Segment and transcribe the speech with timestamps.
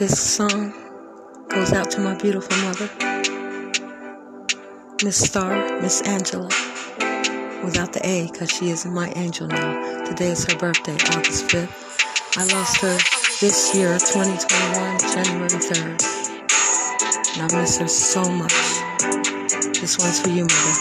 [0.00, 0.72] This song
[1.50, 2.88] goes out to my beautiful mother,
[5.04, 6.48] Miss Star, Miss Angela,
[7.62, 10.02] without the A, because she is my angel now.
[10.06, 12.38] Today is her birthday, August 5th.
[12.38, 12.96] I lost her
[13.42, 16.00] this year, 2021, January 3rd.
[17.36, 18.54] And I miss her so much.
[19.82, 20.76] This one's for you, mother.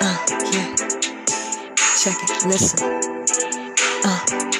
[0.00, 0.16] Uh,
[0.50, 0.74] yeah.
[2.02, 2.80] Check it, listen.
[4.02, 4.57] Uh.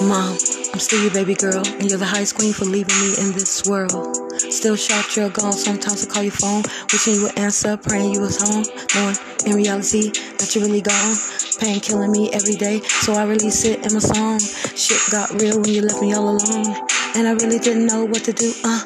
[0.00, 0.32] Mom,
[0.72, 3.68] I'm still your baby girl, and you're the highest queen for leaving me in this
[3.68, 4.16] world.
[4.40, 5.52] Still shocked you're gone.
[5.52, 8.64] Sometimes I call your phone, wishing you would answer, praying you was home,
[8.96, 10.08] knowing in reality
[10.40, 11.16] that you're really gone.
[11.60, 14.40] Pain killing me every day, so I release it in my song.
[14.72, 16.72] Shit got real when you left me all alone,
[17.14, 18.54] and I really didn't know what to do.
[18.64, 18.80] Uh,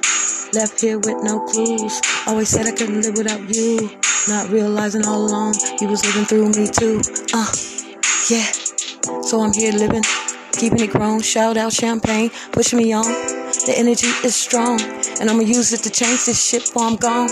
[0.53, 2.03] left here with no clues.
[2.27, 3.89] Always said I couldn't live without you,
[4.27, 6.99] not realizing all along you was living through me too.
[7.33, 7.55] Uh,
[8.27, 8.51] yeah.
[9.23, 10.03] So I'm here living
[10.57, 11.21] keeping it grown.
[11.21, 13.05] Shout out champagne, pushing me on.
[13.67, 14.81] The energy is strong,
[15.21, 17.29] and I'ma use it to change this shit while I'm gone.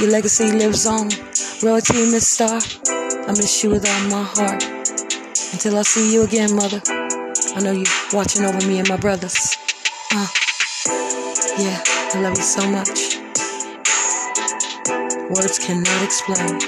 [0.00, 1.08] Your legacy lives on.
[1.62, 2.60] Royalty, Miss Star.
[3.26, 4.62] I miss you with all my heart.
[5.52, 6.80] Until I see you again, mother.
[6.88, 9.56] I know you watching over me and my brothers.
[10.12, 10.26] Uh,
[11.58, 11.82] yeah,
[12.14, 13.18] I love you so much.
[15.30, 16.58] Words cannot explain.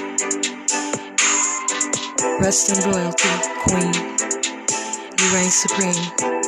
[2.41, 3.29] Rest in royalty,
[3.63, 4.18] Queen.
[5.19, 6.38] You reign supreme.